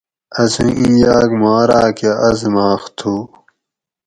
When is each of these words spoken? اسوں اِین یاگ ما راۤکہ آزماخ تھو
اسوں 0.41 0.69
اِین 0.79 0.93
یاگ 1.03 1.29
ما 1.41 1.55
راۤکہ 1.69 2.11
آزماخ 2.27 2.81
تھو 2.97 3.13